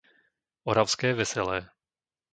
Oravské 0.63 1.09
Veselé 1.13 1.59